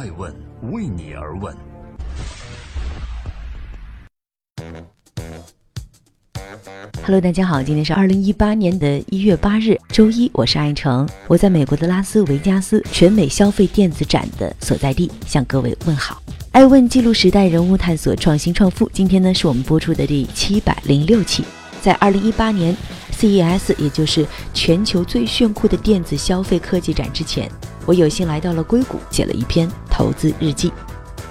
[0.00, 0.34] 爱问
[0.72, 1.54] 为你而问。
[7.02, 16.22] Hello，大家好，今天是二零一八年的一月八日，周一，我是爱成，我在美国的拉斯维加斯全美消费电子展的所在地向各位问好。
[16.52, 18.88] 爱问记录时代人物，探索创新创富。
[18.94, 21.44] 今天呢，是我们播出的第七百零六期。
[21.82, 22.74] 在二零一八年
[23.12, 27.50] CES，也就是全球最炫酷的电子消费科技展之前，
[27.86, 30.72] 我有幸来到了硅谷，写了一篇投资日记。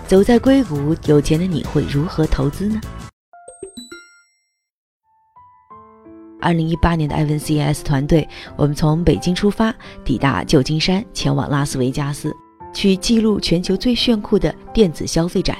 [0.08, 2.82] 走在硅谷，有钱的你会如何投资呢？
[6.42, 12.34] 二零一八年的艾文 CES 团队，我们从北京出发，抵达旧金山，前往拉斯维加斯，
[12.74, 15.58] 去记录全球最炫酷的电子消费展。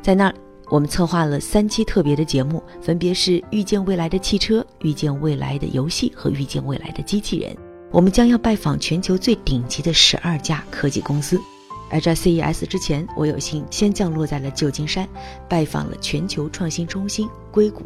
[0.00, 0.34] 在那儿，
[0.70, 7.54] 我们策划了三期特别的节目，分别是遇见未来的汽车、遇见未来的游戏和遇见未来的机器人。
[7.90, 11.38] 我们将要拜访全球最顶级的十二家科技公司。
[11.92, 15.06] 而在 CES 之前，我有幸先降落在了旧金山，
[15.48, 17.84] 拜访了全球创新中心硅谷。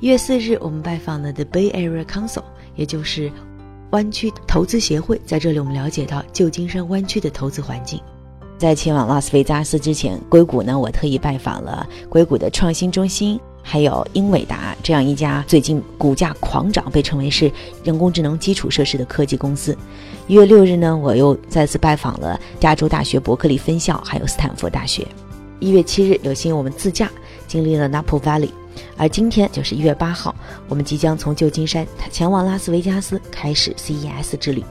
[0.00, 2.42] 一月四日，我们拜访了 The Bay Area Council，
[2.74, 3.30] 也就是
[3.92, 5.20] 湾区投资协会。
[5.24, 8.00] 在这里，我们了解到旧金山湾区的投资环境。
[8.58, 17.50] 在前往拉斯维加斯之前，硅谷呢，我特意拜访了硅谷的创新中心，还有英伟达这样一家最近股价狂涨、被称为是
[17.82, 19.76] 人工智能基础设施的科技公司。
[20.28, 25.04] 一月六日呢，我又再次拜访了加州大学伯克利分校，还有斯坦福大学。
[25.58, 27.10] 一月七日，有幸我们自驾
[27.48, 28.50] 经历了 Napa Valley。
[28.96, 30.32] 而今天就是一月八号，
[30.68, 34.62] 我们即将从旧金山前往拉斯维加斯，开始 CES 之旅。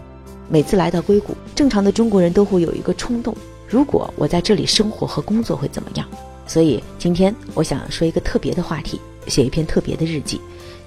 [0.48, 3.36] 每次来到硅谷，正常的中国人都会有一个冲动：
[3.68, 6.08] 如果我在这里生活和工作会怎么样？
[6.48, 10.40] 所以今天我想说一个特别的话题，写一篇特别的日记，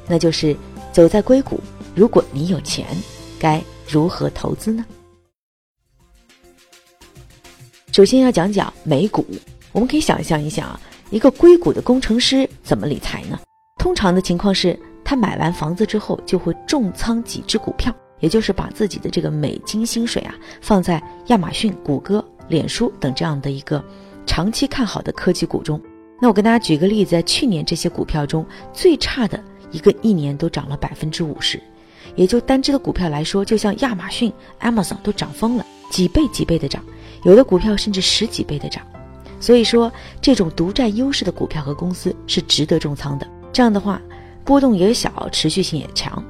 [0.07, 0.57] 那就是
[0.93, 1.61] 走在硅谷。
[1.95, 2.87] 如果你有钱，
[3.39, 4.85] 该如何投资呢？
[7.93, 9.27] 首先要讲讲美股，
[9.73, 10.81] 我们可以想象一下啊。
[11.11, 13.41] 一个硅谷的工程师怎么理财呢？
[13.79, 23.83] 通常的情况是他买完房子之后就会重仓几只股票，也就是把自己的这个美金薪水啊放在亚马逊、谷歌、脸书等这样的一个
[24.29, 25.81] 长期看好的科技股中。
[26.21, 31.61] 那我跟大家举个例子，在去年这些股票中最差的一个一年都涨了百分之五十，
[32.15, 34.31] 也就单只的股票来说，就像亚马逊、
[34.61, 36.85] Amazon 都涨疯了，几倍几倍的涨，
[37.25, 38.87] 有的股票甚至十几倍的涨。
[39.41, 39.91] 所以说，
[40.21, 43.27] 这种独占优势的股票和公司是值得重仓的。
[43.53, 44.01] 这样的话，
[44.45, 46.23] 波动也小，持续性也强。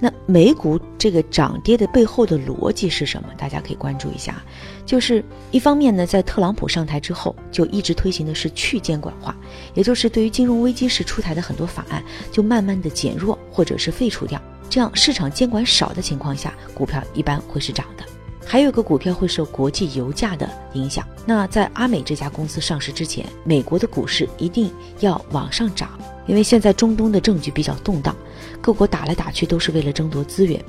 [0.00, 3.28] 那美股这个涨跌的背后的逻辑是什么？
[3.38, 4.42] 大家可以关注一下。
[4.84, 9.34] 就是一方面呢，在特朗普上台之后，就一直推行的是去监管化，
[9.72, 14.40] 也就是对于金融危机时出台的很多法案，就慢慢的减弱或者是废除掉。
[14.68, 18.04] 这样市场监管少的情况下，股票一般会是涨的。
[18.46, 21.06] 还有个股票会受国际油价的影响。
[21.24, 28.16] 那在阿美这家公司上市之前，美国的股市一定要往上涨，因为现在中东的政局比较动荡，
[28.60, 30.62] 各国打来打去都是为了争夺资源，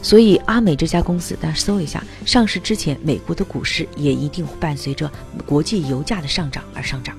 [0.00, 5.10] 所以阿美这家公司，大家搜一下，上市之前美国的股市也一定会伴随着
[5.46, 7.16] 国际油价的上涨而上涨。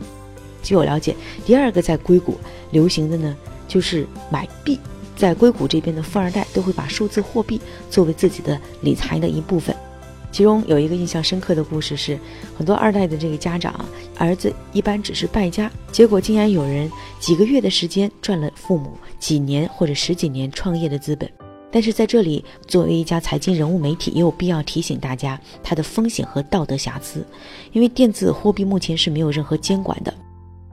[0.64, 2.40] 据我了解，第二个在硅谷
[2.72, 3.36] 流行的呢，
[3.68, 4.80] 就是买币，
[5.16, 9.76] 在硅谷这边的富二代都会把数字货币作为自己的理财的一部分。
[10.36, 12.20] 其中有一个印象深刻的故事是，
[12.58, 13.74] 很多二代的这个家长
[14.18, 16.92] 儿子一般只是败家，结果竟然有人
[17.22, 21.32] 几个月的时间赚了父母几年或者十几年创业的资本。
[21.72, 27.26] 但是在这里，作为一家财经人物媒体，也有必要提醒大家它的风险和道德瑕疵，
[27.72, 30.14] 因为电子货币目前是没有任何监管的，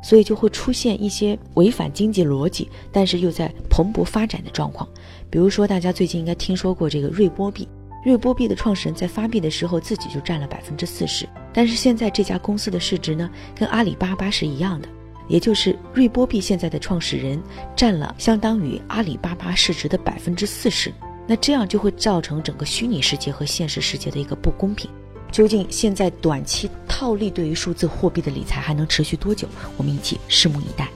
[0.02, 4.88] 所以就会出现一些违反经济逻辑，但是又在蓬勃发展的状况。
[5.30, 7.68] 比如说，大家最近应该听说过这个瑞波币。
[8.04, 14.88] 瑞波币的创始人在发币的时候自己就占了百分之四十，但是现在这家公司的市值呢，跟阿里巴巴是一样的，
[15.28, 17.40] 也就是瑞波币现在的创始人
[17.76, 20.92] 占了相当于阿里巴巴市值的百分之四十，
[21.28, 24.90] 那这样就会造成整个虚拟世界和现实世界的一个不公平。
[25.30, 29.46] 究竟现在短期套利对于数字货币的理财还能持续多久？
[29.76, 30.88] 我们一起拭目以待。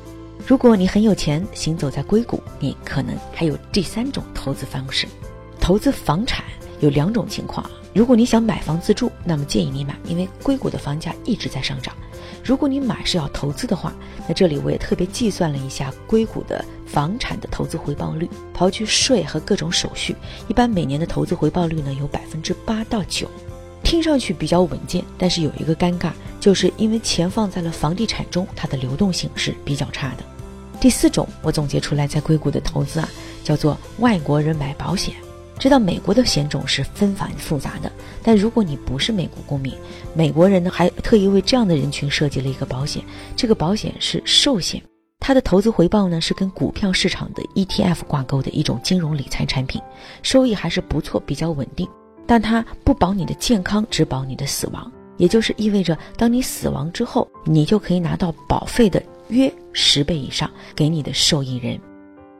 [0.44, 5.06] 如果你很有钱，行走在硅谷，你可能还有第三种投资方式，
[5.61, 6.44] 投资房产。
[6.81, 11.94] 有两种情况啊，如果你想买房自住，那么建议你买，因为硅谷的房价一直在上涨。
[12.44, 13.93] 如果你买是要投资的话，
[14.28, 20.14] 那这里我也特别计算了一下硅谷的房产的投资回报率，刨去税和各种手续，
[20.46, 23.26] 一般每年的投资回报率呢有百分之八到九，
[23.82, 25.02] 听上去比较稳健。
[25.19, 30.22] 但是有一个尴尬，就是因为钱放在了房地产中，它的流动性是比较差的。
[30.79, 33.08] 第四种我总结出来在硅谷的投资啊，
[33.43, 35.14] 叫做外国人买保险。
[35.58, 37.91] 知道美国的险种是纷繁复杂的，
[38.23, 39.73] 但如果你不是美国公民，
[40.14, 43.03] 美国人呢还特意为这样的人群设计了一个保险，
[43.35, 44.82] 这个保险是寿险，
[45.19, 49.81] 它的投资回报呢是跟股票市场的 ETF 挂钩的一种金融理财产品，
[50.23, 51.88] 收益还是不错，比较稳定，
[52.26, 61.81] 但它不保你的健康，只保你的死亡，也就是意味着当你死亡之后，你就可以拿到保费的约十倍以上给你的受益人。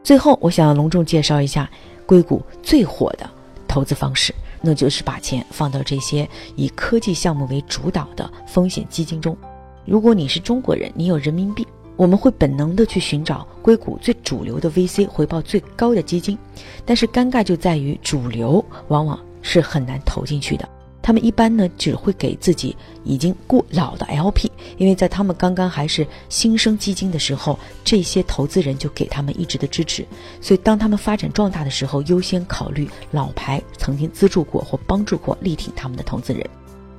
[0.05, 1.69] 最后，我想隆重介绍一下。
[2.07, 3.29] 硅谷最火的
[3.67, 9.37] 投资方式，那就是把钱放到这些以科技项目为主导的风险基金中。
[9.85, 11.67] 如果你是中国人，你有人民币，
[11.97, 16.39] 我们会本能的去寻找硅谷最主流的 VC 回报最高的基金。
[16.85, 20.69] 但是尴尬就在于，主流往往是很难投进去的。
[21.07, 22.75] 他们一般呢只会给自己
[23.05, 30.05] 已经过老的 LP，因为在他们刚刚还是新生基金的时候，这些投资人就给他们一直的支持，
[30.41, 36.45] 所以当他们发展壮大的时候，优先考虑老牌曾经资助过或帮助过、力挺他们的投资人。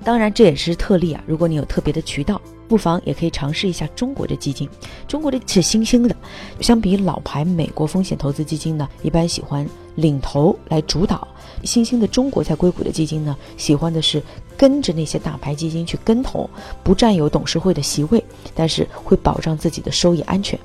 [0.06, 2.42] 当然这也是特例啊，如果你有特别的渠道。
[2.68, 4.68] 不妨也可以尝试一下中国的基金，
[5.08, 6.16] 中国的是新兴的，
[6.60, 11.28] 相比老牌美国风险投资基金呢，一般喜欢领头来主导。
[11.64, 14.22] 新兴的中国在硅谷的基金呢，喜欢的是
[14.56, 16.50] 跟着那些大牌基金去跟投，
[16.84, 18.24] 不占有董事会的席位，
[18.54, 20.60] 但是会保障自己的收益安全。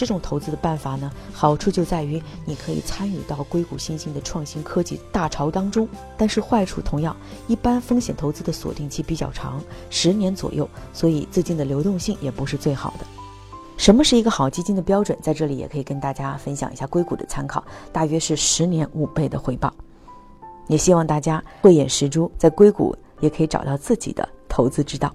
[0.00, 5.86] 这种投资的办法呢，好处就在于你可以参与到硅谷新兴的创新科技大潮当中，
[6.16, 7.14] 但是坏处同样，
[7.48, 13.04] 一般风险投资的锁定期比较长，十年左右，所以资金的流动性也不是最好的。
[13.76, 15.18] 什么是一个好基金的标准？
[15.20, 17.62] 在这里也可以跟大家分享一下硅谷的参考，
[17.92, 19.70] 大约是十年五倍的回报。
[20.68, 25.14] 也希望大家慧眼识珠，在硅谷也可以找到自己的投资之道。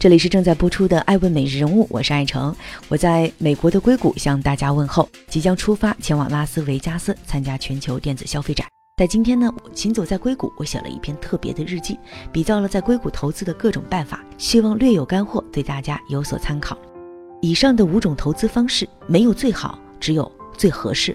[0.00, 2.56] 这里是正在播出的《爱问每日人物》，我是爱成，
[2.88, 8.66] 我在美国的硅谷向大家问候，即将出发前往拉斯维加斯参加全球电子消费展。
[8.96, 11.98] 在今天呢，行走在硅谷，我写了一篇特别的日记，
[12.32, 16.78] 比较了在硅谷投资的各种办法，希望略有干货，对大家有所参考。
[17.42, 21.14] 以上的五种投资方式没有最好，只有最合适。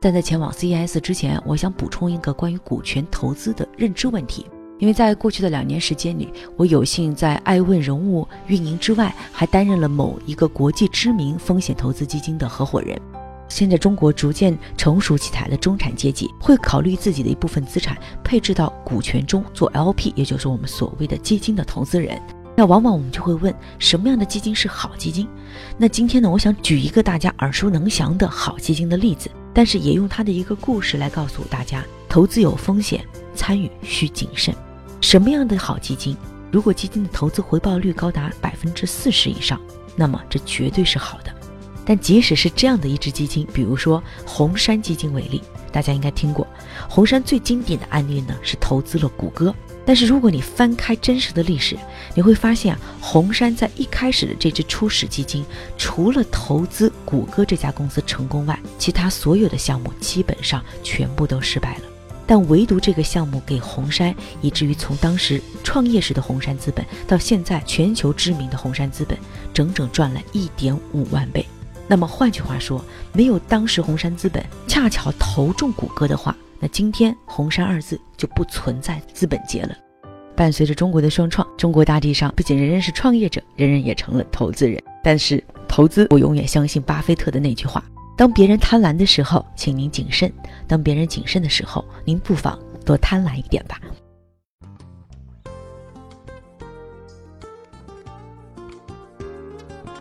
[0.00, 4.44] 但在前往 CES 之前，我想补充一个关于股权投资的认知问题。
[4.78, 13.00] 因为在过去的两年时间里，我有幸在爱问人物运营之外，还担任了某一个国际知名风险投资基金的合伙人。
[13.48, 22.20] 现在中国逐渐成熟起来的中产阶级，会考虑自己的一部分资产配置到股权中做 LP，也就是我们所谓的基金的投资人。
[22.56, 25.28] 那往往我们就会问，什么样的基金是好基金？
[25.78, 34.52] 那今天呢，我想举一个大家耳熟能详的好基金的例子，但是也用它的一个故事来告诉大家，投资有风险，参与需谨慎。
[35.00, 36.16] 什么样的好基金？
[36.50, 39.60] 如果基金的投资回报率高达百分之四十以上，
[39.94, 41.32] 那么这绝对是好的。
[41.84, 45.40] 但即使是这样的一只基金，比如说红杉基金为例，
[45.70, 46.46] 大家应该听过，
[46.88, 49.54] 红杉最经典的案例呢是投资了谷歌。
[49.84, 51.76] 但是如果你翻开真实的历史，
[52.14, 55.44] 你会发现啊，红杉在一开始的这支初始基金，
[55.78, 61.82] 除了投资谷歌这家公司成功外，其他所有的项目基本上全部都失败了。
[62.26, 69.16] 但唯独这个项目给红杉，以至于从当时创业时的红杉资本到现在全球知名的红杉资本，
[69.54, 71.46] 整整赚了一点五万倍。
[71.88, 79.76] 那么换句话说，没有当时红杉资本恰巧投中谷歌的话，那今天红杉二字就不存在资本界了。
[80.34, 84.82] 伴随着中国的双创，中国大地上不仅人人是创业者，人人也成了投资人。
[85.02, 87.82] 但是投资，我永远相信巴菲特的那句话。
[88.16, 90.30] 当别人贪婪的时候，请您谨慎；
[90.66, 93.78] 当别人谨慎的时候，您不妨多贪婪一点吧。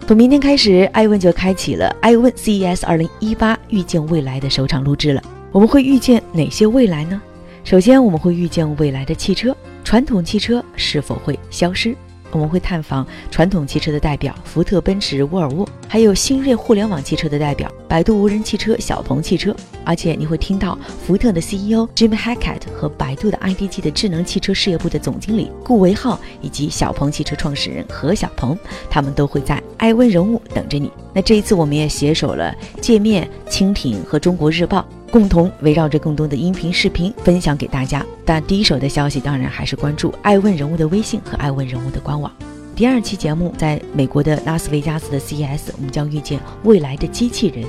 [0.08, 5.22] 从明天开始，艾问就开启了艾问 CES 二零一八遇见未来的首场录制了。
[5.52, 7.22] 我们会遇见哪些未来呢？
[7.64, 11.96] 首先，我们会遇见未来的汽车，传统汽车是否会消失？
[12.36, 19.56] 我们会探访传统汽车的代表福特、奔驰、沃尔沃，还有新锐互联网汽车的代表百度无人汽车、小鹏汽车。
[19.86, 28.58] 而且你会听到福特的 CEO Jim Hackett 和百度的 IDG 的智能汽车事业部的总经理顾维浩，以及小鹏汽车创始人何小鹏，
[28.90, 30.92] 他们都会在艾问人物等着你。
[31.14, 34.86] 那这一次，我们也携手了界面、蜻蜓和中国日报。
[35.12, 42.30] 共同围绕着更多的音频、视频分享给大家，但第一手的消息当然还是关注爱问人物的微信和爱问人物的官网。
[42.76, 47.64] 第二期节目在美国的拉斯维加斯的 CES，我们将遇见未来的机器人，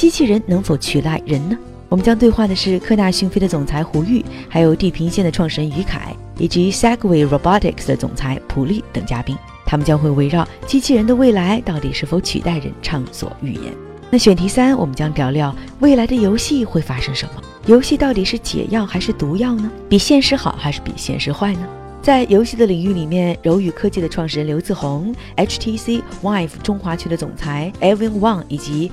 [0.00, 1.58] 机器人能否取代人呢？
[1.90, 13.74] 我们将对话的是科大讯飞的总裁胡玉，还有地平线的创始人于凯，以及 Segway Robotics 的总裁普利等嘉宾，他们将会围绕机器人的未来到底是否取代人畅所欲言。
[14.08, 17.42] 那选题三，我们将聊聊未来的游戏会发生什么？
[17.66, 19.70] 游戏到底是解药还是毒药呢？
[19.86, 21.68] 比现实好还是比现实坏呢？
[22.02, 28.90] 在游戏的领域里面，柔宇科技的创始人刘自宏、HTC Vive 中华区的总裁 Evan Wang 以及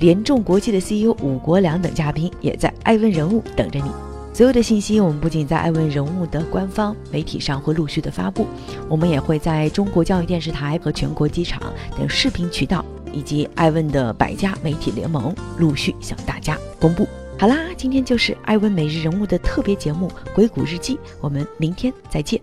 [0.00, 3.90] 联众国际的 CEO 武国良等嘉宾也在艾问人物等着你。
[4.32, 8.46] 所有的信息，我们不仅在艾问人物的官方媒体上会陆续的发布，
[8.88, 11.60] 我们也会在中国教育电视台和全国机场
[11.96, 12.84] 等视频渠道。
[13.12, 17.08] 以及艾问的百家媒体联盟陆续向大家公布。
[17.36, 22.40] 好啦，今天就是艾问每日人物的特别节目《硅谷日记》，我们明天再见。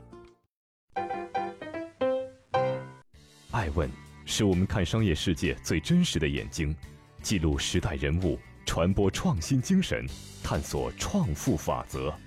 [3.52, 3.90] 爱问
[4.26, 6.76] 是我们看商业世界最真实的眼睛，
[7.28, 10.08] 记录时代人物，传播创新精神，
[10.42, 12.18] 探索创富法则。